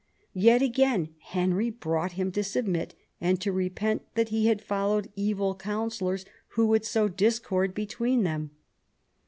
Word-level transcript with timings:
Yet 0.33 0.63
again 0.63 1.13
Henry 1.19 1.69
brought 1.69 2.13
him 2.13 2.31
to 2.31 2.43
submit, 2.43 2.95
and 3.21 3.39
to 3.39 3.51
repent 3.51 4.01
that 4.15 4.29
he 4.29 4.47
had 4.47 4.59
followed 4.59 5.11
evil 5.15 5.53
counsellors 5.53 6.25
who 6.53 6.65
would 6.69 6.85
sow 6.85 7.07
discord 7.07 7.75
be 7.75 7.85
tween 7.85 8.23
them. 8.23 8.49